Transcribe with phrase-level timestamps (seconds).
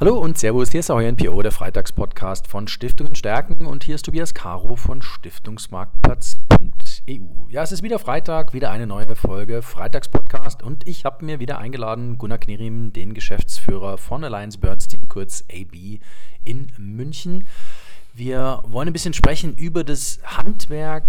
[0.00, 4.04] Hallo und Servus, hier ist euer NPO, der Freitagspodcast von Stiftungen stärken und hier ist
[4.04, 7.48] Tobias Caro von Stiftungsmarktplatz.eu.
[7.48, 11.58] Ja, es ist wieder Freitag, wieder eine neue Folge Freitagspodcast und ich habe mir wieder
[11.58, 15.98] eingeladen Gunnar Knerim, den Geschäftsführer von Alliance Bernstein, kurz AB,
[16.44, 17.48] in München.
[18.14, 21.06] Wir wollen ein bisschen sprechen über das Handwerk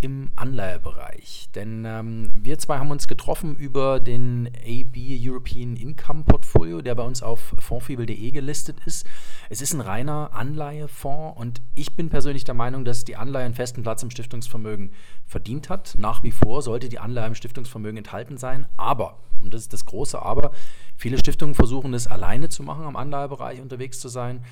[0.00, 1.48] im Anleihebereich.
[1.54, 7.02] Denn ähm, wir zwei haben uns getroffen über den AB European Income Portfolio, der bei
[7.02, 9.06] uns auf fondfibel.de gelistet ist.
[9.50, 13.54] Es ist ein reiner Anleihefonds und ich bin persönlich der Meinung, dass die Anleihe einen
[13.54, 14.92] festen Platz im Stiftungsvermögen
[15.26, 15.94] verdient hat.
[15.98, 18.66] Nach wie vor sollte die Anleihe im Stiftungsvermögen enthalten sein.
[18.76, 20.52] Aber, und das ist das große Aber,
[20.96, 24.44] viele Stiftungen versuchen es alleine zu machen, am Anleihebereich unterwegs zu sein.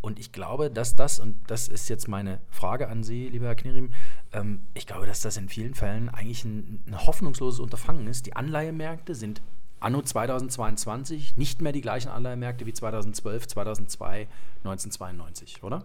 [0.00, 3.54] Und ich glaube, dass das, und das ist jetzt meine Frage an Sie, lieber Herr
[3.56, 3.92] Knirim,
[4.32, 8.26] ähm, ich glaube, dass das in vielen Fällen eigentlich ein, ein hoffnungsloses Unterfangen ist.
[8.26, 9.42] Die Anleihemärkte sind
[9.80, 14.28] anno 2022 nicht mehr die gleichen Anleihemärkte wie 2012, 2002,
[14.64, 15.84] 1992, oder?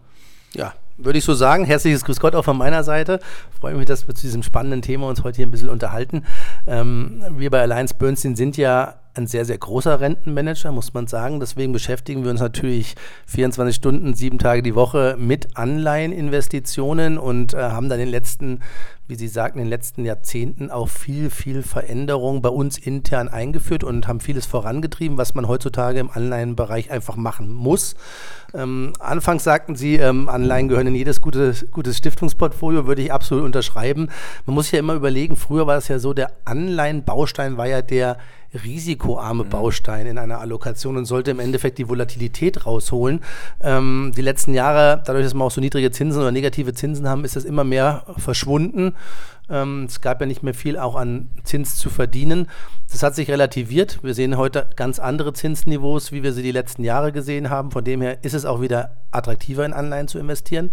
[0.53, 1.65] Ja, würde ich so sagen.
[1.65, 3.19] Herzliches Grüß Gott auch von meiner Seite.
[3.59, 6.25] Freue mich, dass wir zu diesem spannenden Thema uns heute hier ein bisschen unterhalten.
[6.67, 11.39] Ähm, wir bei Alliance Bernstein sind ja ein sehr, sehr großer Rentenmanager, muss man sagen.
[11.39, 12.95] Deswegen beschäftigen wir uns natürlich
[13.27, 18.61] 24 Stunden, sieben Tage die Woche mit Anleiheninvestitionen und äh, haben dann in den letzten,
[19.07, 23.83] wie Sie sagten, in den letzten Jahrzehnten auch viel, viel Veränderung bei uns intern eingeführt
[23.83, 27.95] und haben vieles vorangetrieben, was man heutzutage im Anleihenbereich einfach machen muss.
[28.53, 33.45] Ähm, anfangs sagten Sie, ähm, Anleihen gehören in jedes gutes, gutes Stiftungsportfolio, würde ich absolut
[33.45, 34.09] unterschreiben.
[34.45, 38.17] Man muss ja immer überlegen, früher war es ja so, der Anleihenbaustein war ja der
[38.53, 39.49] risikoarme mhm.
[39.49, 43.21] Baustein in einer Allokation und sollte im Endeffekt die Volatilität rausholen.
[43.61, 47.25] Ähm, die letzten Jahre, dadurch, dass wir auch so niedrige Zinsen oder negative Zinsen haben,
[47.25, 48.95] ist das immer mehr verschwunden.
[49.49, 52.47] Ähm, es gab ja nicht mehr viel auch an Zins zu verdienen.
[52.91, 53.99] Das hat sich relativiert.
[54.03, 57.71] Wir sehen heute ganz andere Zinsniveaus, wie wir sie die letzten Jahre gesehen haben.
[57.71, 60.71] Von dem her ist es auch wieder attraktiver in Anleihen zu investieren.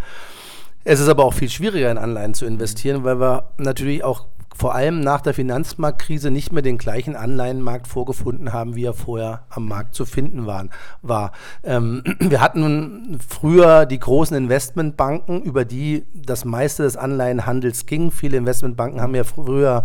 [0.84, 4.26] Es ist aber auch viel schwieriger in Anleihen zu investieren, weil wir natürlich auch
[4.58, 9.44] vor allem nach der Finanzmarktkrise nicht mehr den gleichen Anleihenmarkt vorgefunden haben, wie er vorher
[9.50, 10.70] am Markt zu finden waren,
[11.00, 11.30] war.
[11.62, 18.10] Ähm, wir hatten früher die großen Investmentbanken, über die das meiste des Anleihenhandels ging.
[18.10, 19.84] Viele Investmentbanken haben ja früher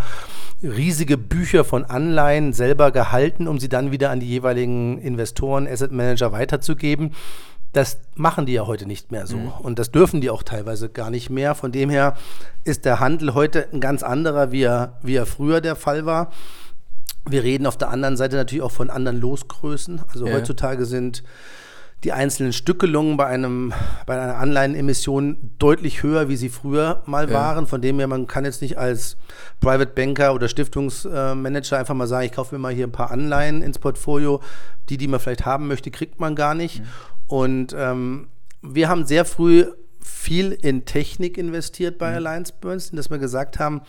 [0.63, 5.91] riesige Bücher von Anleihen selber gehalten, um sie dann wieder an die jeweiligen Investoren, Asset
[5.91, 7.12] Manager weiterzugeben.
[7.73, 9.38] Das machen die ja heute nicht mehr so.
[9.38, 9.51] Mhm.
[9.59, 11.56] Und das dürfen die auch teilweise gar nicht mehr.
[11.56, 12.16] Von dem her
[12.63, 16.31] ist der Handel heute ein ganz anderer, wie er, wie er früher der Fall war.
[17.28, 20.01] Wir reden auf der anderen Seite natürlich auch von anderen Losgrößen.
[20.13, 20.33] Also ja.
[20.33, 21.23] heutzutage sind
[22.03, 23.73] die einzelnen Stückelungen bei, einem,
[24.06, 27.33] bei einer Anleihenemission deutlich höher, wie sie früher mal ja.
[27.33, 27.66] waren.
[27.66, 29.16] Von dem her, man kann jetzt nicht als
[29.62, 33.62] Private Banker oder Stiftungsmanager einfach mal sagen, ich kaufe mir mal hier ein paar Anleihen
[33.62, 34.41] ins Portfolio.
[34.89, 36.81] Die, die man vielleicht haben möchte, kriegt man gar nicht.
[36.81, 36.88] Mhm.
[37.33, 38.27] Und ähm,
[38.61, 39.66] wir haben sehr früh
[39.99, 42.17] viel in Technik investiert bei mhm.
[42.17, 43.81] Alliance Bernstein, dass wir gesagt haben,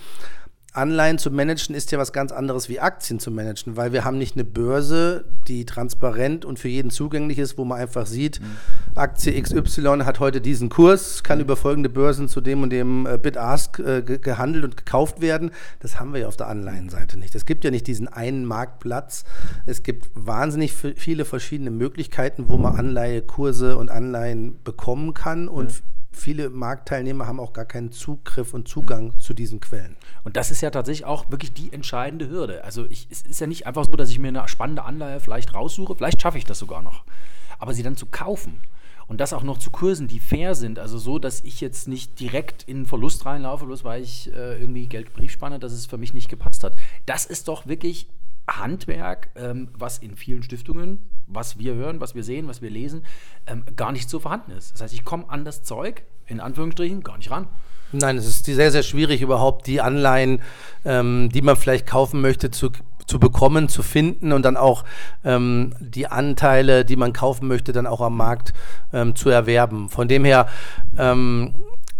[0.74, 4.18] Anleihen zu managen ist ja was ganz anderes wie Aktien zu managen, weil wir haben
[4.18, 8.56] nicht eine Börse, die transparent und für jeden zugänglich ist, wo man einfach sieht, mhm.
[8.96, 11.44] Aktie XY hat heute diesen Kurs, kann mhm.
[11.44, 15.52] über folgende Börsen zu dem und dem äh, Bid-Ask äh, gehandelt und gekauft werden.
[15.78, 17.36] Das haben wir ja auf der Anleihenseite nicht.
[17.36, 19.24] Es gibt ja nicht diesen einen Marktplatz.
[19.66, 25.76] Es gibt wahnsinnig viele verschiedene Möglichkeiten, wo man Anleihekurse und Anleihen bekommen kann und ja
[26.14, 29.20] viele Marktteilnehmer haben auch gar keinen Zugriff und Zugang mhm.
[29.20, 29.96] zu diesen Quellen.
[30.22, 32.64] Und das ist ja tatsächlich auch wirklich die entscheidende Hürde.
[32.64, 35.54] Also ich, es ist ja nicht einfach so, dass ich mir eine spannende Anleihe vielleicht
[35.54, 37.04] raussuche, vielleicht schaffe ich das sogar noch.
[37.58, 38.60] Aber sie dann zu kaufen
[39.06, 42.18] und das auch noch zu Kursen, die fair sind, also so, dass ich jetzt nicht
[42.20, 46.14] direkt in Verlust reinlaufe, bloß weil ich äh, irgendwie Geld Briefspanne, dass es für mich
[46.14, 46.74] nicht gepasst hat.
[47.06, 48.08] Das ist doch wirklich
[48.48, 53.04] Handwerk, ähm, was in vielen Stiftungen, was wir hören, was wir sehen, was wir lesen,
[53.46, 54.74] ähm, gar nicht so vorhanden ist.
[54.74, 57.46] Das heißt, ich komme an das Zeug, in Anführungsstrichen, gar nicht ran.
[57.92, 60.42] Nein, es ist sehr, sehr schwierig, überhaupt die Anleihen,
[60.84, 62.70] ähm, die man vielleicht kaufen möchte, zu,
[63.06, 64.84] zu bekommen, zu finden und dann auch
[65.24, 68.52] ähm, die Anteile, die man kaufen möchte, dann auch am Markt
[68.92, 69.88] ähm, zu erwerben.
[69.88, 70.48] Von dem her
[70.98, 71.54] ähm,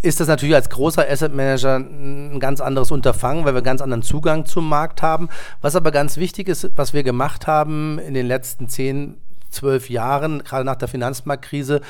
[0.05, 4.03] ist das natürlich als großer Asset Manager ein ganz anderes Unterfangen, weil wir ganz anderen
[4.03, 5.31] Zugang zum Markt haben.
[5.62, 9.17] Was aber ganz wichtig ist, was wir gemacht haben in den letzten zehn,
[9.51, 11.81] zwölf Jahren, gerade nach der Finanzmarktkrise,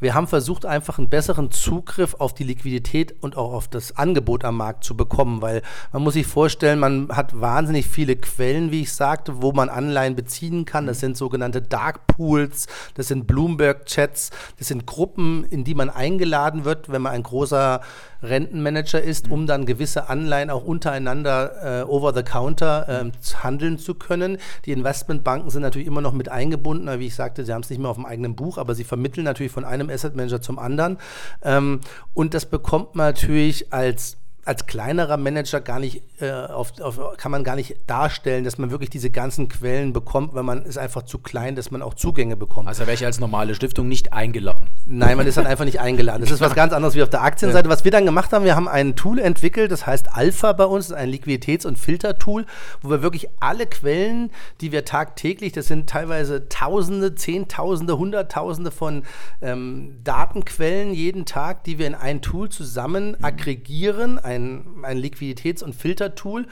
[0.00, 4.44] wir haben versucht, einfach einen besseren Zugriff auf die Liquidität und auch auf das Angebot
[4.44, 5.62] am Markt zu bekommen, weil
[5.92, 10.16] man muss sich vorstellen, man hat wahnsinnig viele Quellen, wie ich sagte, wo man Anleihen
[10.16, 10.86] beziehen kann.
[10.86, 16.64] Das sind sogenannte Dark Pools, das sind Bloomberg-Chats, das sind Gruppen, in die man eingeladen
[16.64, 17.80] wird, wenn man ein großer
[18.24, 23.10] Rentenmanager ist, um dann gewisse Anleihen auch untereinander äh, over the counter äh,
[23.42, 24.38] handeln zu können.
[24.64, 27.70] Die Investmentbanken sind natürlich immer noch mit eingebunden, aber wie ich sagte, sie haben es
[27.70, 30.58] nicht mehr auf dem eigenen Buch, aber sie vermitteln natürlich von einem Asset Manager zum
[30.58, 30.98] anderen.
[31.42, 31.80] Ähm,
[32.12, 37.30] und das bekommt man natürlich als als kleinerer Manager gar nicht, äh, auf, auf, kann
[37.30, 41.02] man gar nicht darstellen, dass man wirklich diese ganzen Quellen bekommt, weil man ist einfach
[41.02, 42.68] zu klein, dass man auch Zugänge bekommt.
[42.68, 44.68] Also wäre ich als normale Stiftung nicht eingeladen.
[44.86, 46.20] Nein, man ist dann einfach nicht eingeladen.
[46.20, 47.68] Das ist was ganz anderes wie auf der Aktienseite.
[47.68, 50.92] Was wir dann gemacht haben, wir haben ein Tool entwickelt, das heißt Alpha bei uns,
[50.92, 52.46] ein Liquiditäts- und Filtertool,
[52.82, 54.30] wo wir wirklich alle Quellen,
[54.60, 59.04] die wir tagtäglich, das sind teilweise Tausende, Zehntausende, Hunderttausende von
[59.40, 65.74] ähm, Datenquellen jeden Tag, die wir in ein Tool zusammen aggregieren, ein, ein Liquiditäts- und
[65.74, 66.46] Filtertool,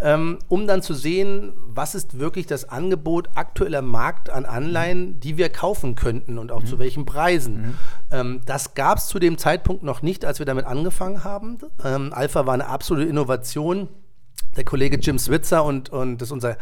[0.00, 5.36] ähm, um dann zu sehen, was ist wirklich das Angebot aktueller Markt an Anleihen, die
[5.36, 6.66] wir kaufen könnten und auch mhm.
[6.66, 7.60] zu welchen Preisen.
[7.60, 7.74] Mhm.
[8.10, 11.58] Ähm, das gab es zu dem Zeitpunkt noch nicht, als wir damit angefangen haben.
[11.84, 13.88] Ähm, Alpha war eine absolute Innovation
[14.56, 16.56] der Kollege Jim Switzer und, und das ist unser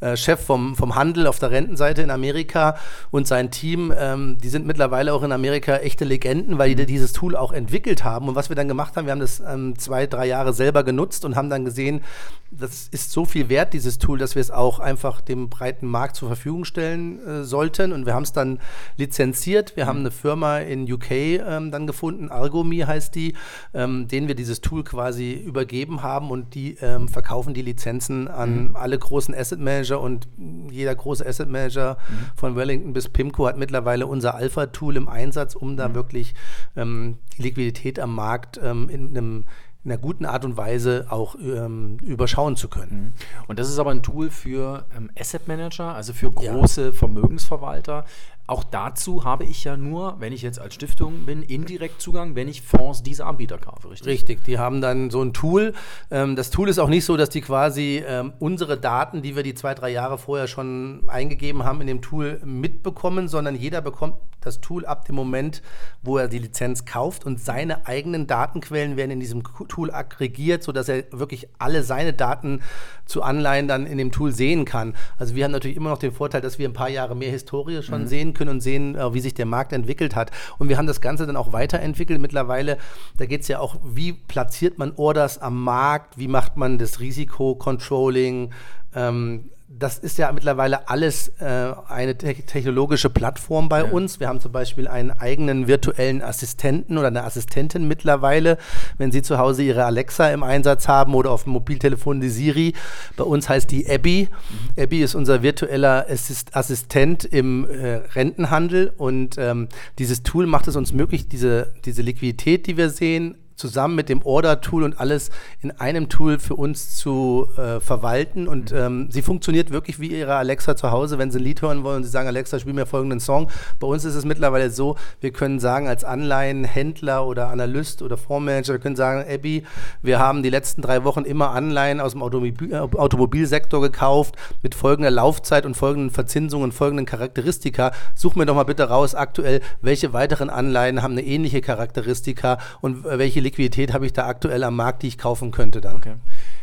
[0.00, 2.76] äh, Chef vom, vom Handel auf der Rentenseite in Amerika
[3.10, 7.12] und sein Team, ähm, die sind mittlerweile auch in Amerika echte Legenden, weil die dieses
[7.12, 8.28] Tool auch entwickelt haben.
[8.28, 11.24] Und was wir dann gemacht haben, wir haben das ähm, zwei, drei Jahre selber genutzt
[11.24, 12.02] und haben dann gesehen,
[12.50, 16.16] das ist so viel wert, dieses Tool, dass wir es auch einfach dem breiten Markt
[16.16, 17.92] zur Verfügung stellen äh, sollten.
[17.92, 18.60] Und wir haben es dann
[18.96, 19.74] lizenziert.
[19.76, 19.88] Wir mhm.
[19.88, 23.34] haben eine Firma in UK ähm, dann gefunden, Argomi heißt die,
[23.74, 28.68] ähm, denen wir dieses Tool quasi übergeben haben und die ähm, verkaufen die Lizenzen an
[28.68, 28.76] mhm.
[28.76, 30.28] alle großen Asset Manager und
[30.70, 32.36] jeder große Asset Manager mhm.
[32.36, 35.94] von Wellington bis Pimco hat mittlerweile unser Alpha-Tool im Einsatz, um da mhm.
[35.94, 36.34] wirklich
[36.76, 39.44] ähm, die Liquidität am Markt ähm, in einem
[39.84, 43.14] in einer guten Art und Weise auch ähm, überschauen zu können.
[43.16, 43.44] Mhm.
[43.48, 46.92] Und das ist aber ein Tool für ähm, Asset Manager, also für große ja.
[46.92, 48.04] Vermögensverwalter.
[48.46, 52.48] Auch dazu habe ich ja nur, wenn ich jetzt als Stiftung bin, indirekt Zugang, wenn
[52.48, 54.08] ich Fonds dieser Anbieter kaufe, richtig?
[54.08, 55.74] Richtig, die haben dann so ein Tool.
[56.10, 59.42] Ähm, das Tool ist auch nicht so, dass die quasi ähm, unsere Daten, die wir
[59.42, 64.14] die zwei, drei Jahre vorher schon eingegeben haben, in dem Tool mitbekommen, sondern jeder bekommt
[64.46, 65.62] das Tool ab dem Moment,
[66.02, 70.88] wo er die Lizenz kauft und seine eigenen Datenquellen werden in diesem Tool aggregiert, sodass
[70.88, 72.60] er wirklich alle seine Daten
[73.06, 74.94] zu Anleihen dann in dem Tool sehen kann.
[75.18, 77.82] Also wir haben natürlich immer noch den Vorteil, dass wir ein paar Jahre mehr Historie
[77.82, 78.06] schon mhm.
[78.06, 80.30] sehen können und sehen, äh, wie sich der Markt entwickelt hat.
[80.58, 82.20] Und wir haben das Ganze dann auch weiterentwickelt.
[82.20, 82.78] Mittlerweile,
[83.16, 87.00] da geht es ja auch, wie platziert man Orders am Markt, wie macht man das
[87.00, 88.50] Risikocontrolling,
[88.94, 93.90] ähm, das ist ja mittlerweile alles äh, eine te technologische Plattform bei ja.
[93.90, 94.20] uns.
[94.20, 98.58] Wir haben zum Beispiel einen eigenen virtuellen Assistenten oder eine Assistentin mittlerweile,
[98.98, 102.74] wenn Sie zu Hause Ihre Alexa im Einsatz haben oder auf dem Mobiltelefon die Siri.
[103.16, 104.28] Bei uns heißt die Abby.
[104.76, 104.82] Mhm.
[104.82, 109.68] Abby ist unser virtueller Assist Assistent im äh, Rentenhandel und ähm,
[109.98, 114.22] dieses Tool macht es uns möglich, diese, diese Liquidität, die wir sehen, zusammen mit dem
[114.22, 118.48] Order-Tool und alles in einem Tool für uns zu äh, verwalten.
[118.48, 118.78] Und mhm.
[118.78, 121.98] ähm, sie funktioniert wirklich wie ihre Alexa zu Hause, wenn sie ein Lied hören wollen
[121.98, 123.50] und sie sagen, Alexa, spiel mir folgenden Song.
[123.78, 128.74] Bei uns ist es mittlerweile so, wir können sagen, als Anleihenhändler oder Analyst oder Fondsmanager,
[128.74, 129.64] wir können sagen, Abby,
[130.02, 135.10] wir haben die letzten drei Wochen immer Anleihen aus dem Automobil, Automobilsektor gekauft mit folgender
[135.10, 137.92] Laufzeit und folgenden Verzinsungen und folgenden Charakteristika.
[138.14, 143.04] Such mir doch mal bitte raus aktuell, welche weiteren Anleihen haben eine ähnliche Charakteristika und
[143.04, 145.96] äh, welche Liquidität habe ich da aktuell am Markt, die ich kaufen könnte dann.
[145.96, 146.14] Okay.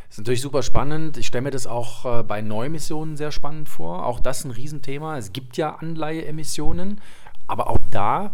[0.07, 1.17] Das ist natürlich super spannend.
[1.17, 4.05] Ich stelle mir das auch äh, bei Neuemissionen sehr spannend vor.
[4.05, 5.17] Auch das ist ein Riesenthema.
[5.17, 6.99] Es gibt ja Anleiheemissionen,
[7.47, 8.31] aber auch da,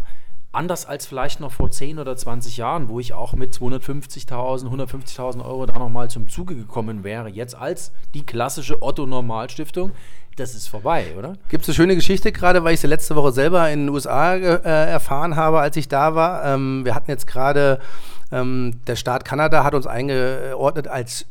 [0.55, 5.45] anders als vielleicht noch vor 10 oder 20 Jahren, wo ich auch mit 250.000, 150.000
[5.45, 9.91] Euro da nochmal zum Zuge gekommen wäre, jetzt als die klassische Otto-Normalstiftung,
[10.37, 11.37] das ist vorbei, oder?
[11.49, 14.35] Gibt es eine schöne Geschichte gerade, weil ich sie letzte Woche selber in den USA
[14.35, 16.45] äh, erfahren habe, als ich da war.
[16.45, 17.79] Ähm, wir hatten jetzt gerade,
[18.35, 21.25] ähm, der Staat Kanada hat uns eingeordnet als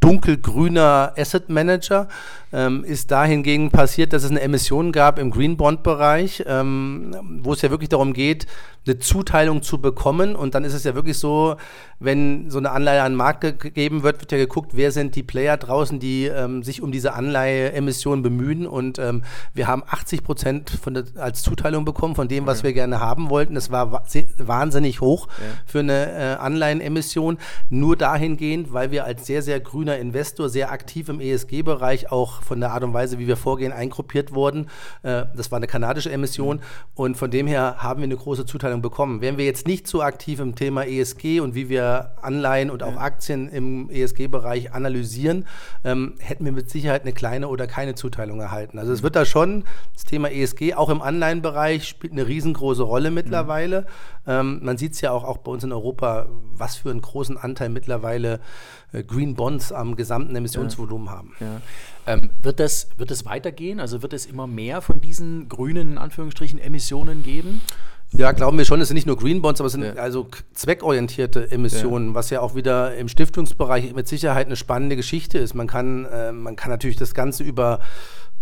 [0.00, 2.08] dunkelgrüner Asset Manager
[2.52, 7.14] ähm, ist da hingegen passiert, dass es eine Emission gab im Green Bond Bereich, ähm,
[7.42, 8.46] wo es ja wirklich darum geht,
[8.86, 10.34] eine Zuteilung zu bekommen.
[10.34, 11.56] Und dann ist es ja wirklich so,
[11.98, 15.22] wenn so eine Anleihe an den Markt gegeben wird, wird ja geguckt, wer sind die
[15.22, 18.66] Player draußen, die ähm, sich um diese Anleiheemission bemühen.
[18.66, 22.64] Und ähm, wir haben 80 Prozent von der, als Zuteilung bekommen von dem, was ja.
[22.64, 23.54] wir gerne haben wollten.
[23.54, 24.02] Das war
[24.38, 25.44] wahnsinnig hoch ja.
[25.66, 27.38] für eine äh, Anleihenemission.
[27.68, 32.60] Nur dahingehend, weil wir als sehr, sehr grüner Investor sehr aktiv im ESG-Bereich auch von
[32.60, 34.68] der Art und Weise, wie wir vorgehen, eingruppiert wurden.
[35.02, 36.62] Äh, das war eine kanadische Emission mhm.
[36.94, 39.20] und von dem her haben wir eine große Zuteilung bekommen.
[39.20, 42.96] Wären wir jetzt nicht so aktiv im Thema ESG und wie wir Anleihen und auch
[42.96, 45.46] Aktien im ESG-Bereich analysieren,
[45.84, 48.78] ähm, hätten wir mit Sicherheit eine kleine oder keine Zuteilung erhalten.
[48.78, 53.10] Also es wird da schon, das Thema ESG auch im Anleihenbereich spielt eine riesengroße Rolle
[53.10, 53.82] mittlerweile.
[53.82, 53.86] Mhm.
[54.26, 57.36] Ähm, man sieht es ja auch, auch bei uns in Europa, was für einen großen
[57.36, 58.40] Anteil mittlerweile
[58.92, 61.12] äh, Green Bonds am gesamten Emissionsvolumen ja.
[61.12, 61.32] haben.
[61.40, 61.60] Ja.
[62.06, 63.80] Ähm, wird, das, wird das weitergehen?
[63.80, 67.60] Also wird es immer mehr von diesen grünen, in Anführungsstrichen, Emissionen geben?
[68.12, 69.92] Ja, glauben wir schon, es sind nicht nur Green Bonds, aber es sind ja.
[69.94, 72.14] also zweckorientierte Emissionen, ja.
[72.14, 75.54] was ja auch wieder im Stiftungsbereich mit Sicherheit eine spannende Geschichte ist.
[75.54, 77.78] Man kann, äh, man kann natürlich das Ganze über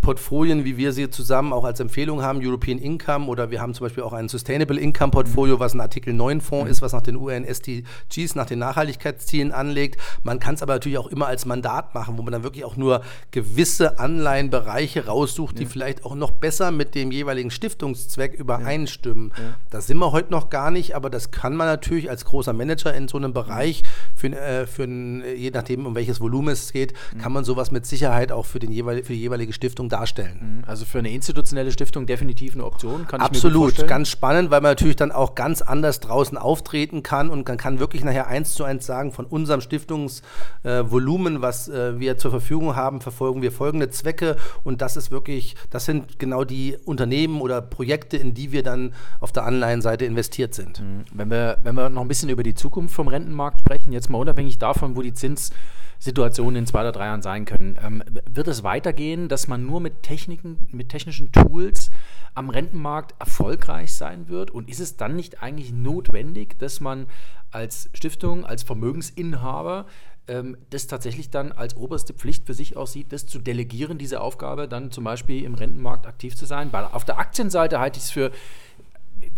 [0.00, 3.86] Portfolien, wie wir sie zusammen auch als Empfehlung haben, European Income oder wir haben zum
[3.86, 6.70] Beispiel auch ein Sustainable Income Portfolio, was ein Artikel 9 Fonds mhm.
[6.70, 10.00] ist, was nach den UN-SDGs, nach den Nachhaltigkeitszielen anlegt.
[10.22, 12.76] Man kann es aber natürlich auch immer als Mandat machen, wo man dann wirklich auch
[12.76, 15.60] nur gewisse Anleihenbereiche raussucht, ja.
[15.60, 19.32] die vielleicht auch noch besser mit dem jeweiligen Stiftungszweck übereinstimmen.
[19.36, 19.42] Ja.
[19.42, 19.54] Ja.
[19.70, 22.94] Das sind wir heute noch gar nicht, aber das kann man natürlich als großer Manager
[22.94, 23.82] in so einem Bereich,
[24.14, 27.18] für, äh, für ein, je nachdem, um welches Volumen es geht, mhm.
[27.18, 30.58] kann man sowas mit Sicherheit auch für, den jeweil, für die jeweilige Stiftung darstellen.
[30.58, 30.64] Mhm.
[30.66, 34.60] Also für eine institutionelle Stiftung definitiv eine Option, kann Absolut, ich mir ganz spannend, weil
[34.60, 38.54] man natürlich dann auch ganz anders draußen auftreten kann und man kann wirklich nachher eins
[38.54, 43.52] zu eins sagen, von unserem Stiftungsvolumen, äh, was äh, wir zur Verfügung haben, verfolgen wir
[43.52, 48.52] folgende Zwecke und das ist wirklich, das sind genau die Unternehmen oder Projekte, in die
[48.52, 50.80] wir dann auf der Anleihenseite investiert sind.
[50.80, 51.04] Mhm.
[51.12, 54.18] Wenn wir, wenn wir noch ein bisschen über die Zukunft vom Rentenmarkt sprechen, jetzt mal
[54.18, 55.50] unabhängig davon, wo die Zins
[55.98, 57.78] Situationen in zwei oder drei Jahren sein können.
[57.82, 61.90] Ähm, wird es weitergehen, dass man nur mit Techniken, mit technischen Tools
[62.34, 64.50] am Rentenmarkt erfolgreich sein wird?
[64.50, 67.06] Und ist es dann nicht eigentlich notwendig, dass man
[67.50, 69.86] als Stiftung, als Vermögensinhaber
[70.28, 74.68] ähm, das tatsächlich dann als oberste Pflicht für sich aussieht, das zu delegieren, diese Aufgabe,
[74.68, 76.72] dann zum Beispiel im Rentenmarkt aktiv zu sein?
[76.72, 78.30] Weil auf der Aktienseite halte ich es für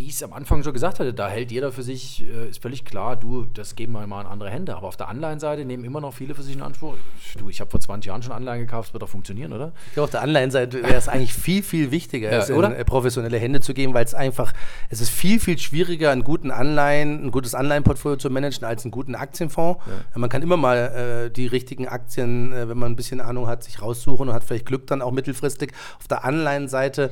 [0.01, 2.63] wie ich es am Anfang schon gesagt hatte, da hält jeder für sich, äh, ist
[2.63, 4.75] völlig klar, du, das geben wir mal in andere Hände.
[4.75, 6.95] Aber auf der Anleihenseite nehmen immer noch viele für sich in Anspruch.
[7.39, 9.73] Du, ich habe vor 20 Jahren schon Anleihen gekauft, das wird doch funktionieren, oder?
[9.89, 12.83] Ich glaube, auf der Anleihenseite wäre es eigentlich viel, viel wichtiger, ja, es in äh,
[12.87, 14.55] professionelle Hände zu geben, weil es einfach,
[14.89, 18.93] es ist viel, viel schwieriger, einen guten Anleihen, ein gutes Anleihenportfolio zu managen, als einen
[18.93, 19.85] guten Aktienfonds.
[19.87, 20.19] Ja.
[20.19, 23.65] Man kann immer mal äh, die richtigen Aktien, äh, wenn man ein bisschen Ahnung hat,
[23.65, 25.75] sich raussuchen und hat vielleicht Glück dann auch mittelfristig.
[25.99, 27.11] Auf der Anleihenseite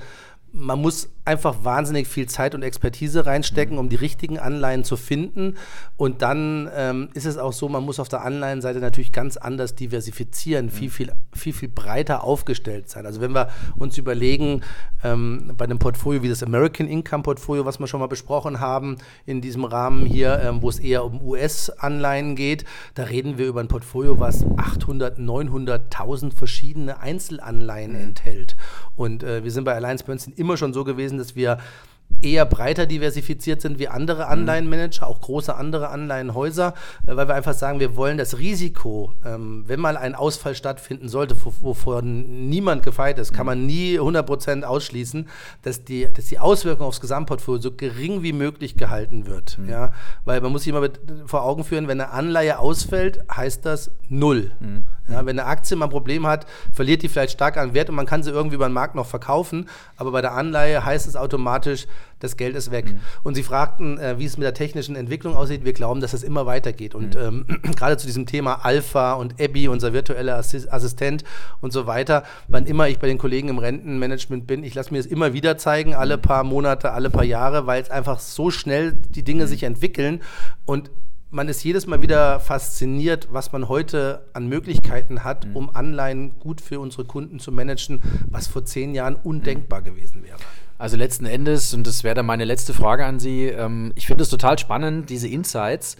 [0.52, 3.80] man muss einfach wahnsinnig viel Zeit und Expertise reinstecken, mhm.
[3.80, 5.56] um die richtigen Anleihen zu finden.
[5.96, 9.74] Und dann ähm, ist es auch so, man muss auf der Anleihenseite natürlich ganz anders
[9.74, 10.70] diversifizieren, mhm.
[10.70, 13.04] viel, viel, viel, viel breiter aufgestellt sein.
[13.04, 14.62] Also wenn wir uns überlegen,
[15.04, 18.96] ähm, bei einem Portfolio wie das American Income Portfolio, was wir schon mal besprochen haben,
[19.26, 22.64] in diesem Rahmen hier, ähm, wo es eher um US-Anleihen geht,
[22.94, 28.00] da reden wir über ein Portfolio, was 800, 900.000 verschiedene Einzelanleihen mhm.
[28.00, 28.56] enthält.
[28.96, 31.58] Und äh, wir sind bei Alliance Bernstein immer schon so gewesen, dass wir
[32.22, 34.32] eher breiter diversifiziert sind wie andere mhm.
[34.32, 36.74] Anleihenmanager, auch große andere Anleihenhäuser,
[37.06, 41.08] äh, weil wir einfach sagen, wir wollen das Risiko, ähm, wenn mal ein Ausfall stattfinden
[41.08, 43.46] sollte, wovon niemand gefeit ist, kann mhm.
[43.46, 45.28] man nie 100% ausschließen,
[45.62, 49.58] dass die, dass die Auswirkung aufs Gesamtportfolio so gering wie möglich gehalten wird.
[49.58, 49.68] Mhm.
[49.68, 49.92] Ja?
[50.24, 50.88] Weil man muss sich immer
[51.26, 54.52] vor Augen führen, wenn eine Anleihe ausfällt, heißt das null.
[54.60, 54.84] Mhm.
[55.08, 57.96] Ja, wenn eine Aktie mal ein Problem hat, verliert die vielleicht stark an Wert und
[57.96, 59.68] man kann sie irgendwie über den Markt noch verkaufen.
[59.96, 61.86] Aber bei der Anleihe heißt es automatisch,
[62.20, 62.92] das Geld ist weg.
[62.92, 63.00] Mhm.
[63.22, 65.64] Und Sie fragten, äh, wie es mit der technischen Entwicklung aussieht.
[65.64, 66.94] Wir glauben, dass es immer weitergeht.
[66.94, 67.46] Und mhm.
[67.48, 71.24] ähm, gerade zu diesem Thema Alpha und Abby, unser virtueller Assistent
[71.60, 74.98] und so weiter, wann immer ich bei den Kollegen im Rentenmanagement bin, ich lasse mir
[74.98, 76.22] das immer wieder zeigen, alle mhm.
[76.22, 79.48] paar Monate, alle paar Jahre, weil es einfach so schnell die Dinge mhm.
[79.48, 80.20] sich entwickeln.
[80.64, 80.90] Und
[81.30, 85.56] man ist jedes Mal wieder fasziniert, was man heute an Möglichkeiten hat, mhm.
[85.56, 90.38] um Anleihen gut für unsere Kunden zu managen, was vor zehn Jahren undenkbar gewesen wäre.
[90.78, 94.22] Also letzten Endes, und das wäre dann meine letzte Frage an Sie, ähm, ich finde
[94.22, 95.96] es total spannend, diese Insights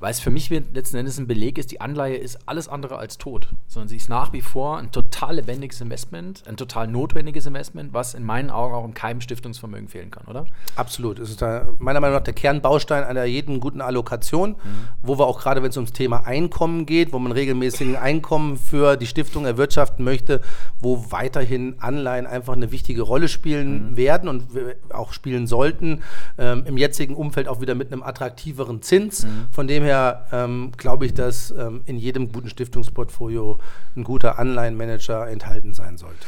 [0.00, 3.18] weil es für mich letzten Endes ein Beleg ist, die Anleihe ist alles andere als
[3.18, 7.92] tot, sondern sie ist nach wie vor ein total lebendiges Investment, ein total notwendiges Investment,
[7.92, 10.46] was in meinen Augen auch in keinem Stiftungsvermögen fehlen kann, oder?
[10.74, 11.18] Absolut.
[11.18, 14.56] Es ist da meiner Meinung nach der Kernbaustein einer jeden guten Allokation, mhm.
[15.02, 18.96] wo wir auch gerade, wenn es ums Thema Einkommen geht, wo man regelmäßigen Einkommen für
[18.96, 20.40] die Stiftung erwirtschaften möchte,
[20.80, 23.96] wo weiterhin Anleihen einfach eine wichtige Rolle spielen mhm.
[23.98, 24.46] werden und
[24.88, 26.02] auch spielen sollten,
[26.38, 29.26] ähm, im jetzigen Umfeld auch wieder mit einem attraktiveren Zins.
[29.26, 29.46] Mhm.
[29.50, 33.58] Von dem her daher ähm, glaube ich, dass ähm, in jedem guten Stiftungsportfolio
[33.96, 36.26] ein guter Anleihenmanager enthalten sein sollte.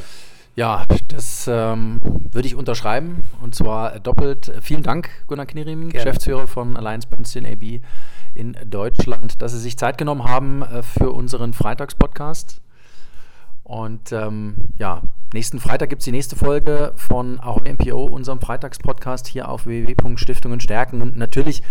[0.55, 2.01] Ja, das ähm,
[2.31, 4.53] würde ich unterschreiben und zwar doppelt.
[4.61, 7.81] Vielen Dank, Gunnar Knierim, Geschäftsführer von Alliance Bernstein AB
[8.35, 12.61] in Deutschland, dass Sie sich Zeit genommen haben äh, für unseren Freitagspodcast.
[13.65, 15.03] Und ähm, ja,
[15.33, 20.61] nächsten Freitag gibt es die nächste Folge von Ahoy MPO, unserem Freitagspodcast hier auf www.stiftungen
[20.61, 21.01] stärken.
[21.01, 21.63] Und natürlich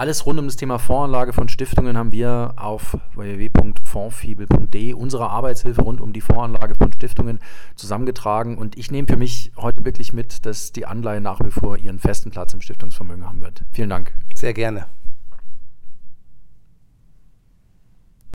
[0.00, 6.00] alles rund um das Thema Voranlage von Stiftungen haben wir auf www.fondsfibel.de, unsere Arbeitshilfe rund
[6.00, 7.38] um die Voranlage von Stiftungen,
[7.76, 8.56] zusammengetragen.
[8.56, 11.98] Und ich nehme für mich heute wirklich mit, dass die Anleihe nach wie vor ihren
[11.98, 13.62] festen Platz im Stiftungsvermögen haben wird.
[13.72, 14.14] Vielen Dank.
[14.34, 14.86] Sehr gerne.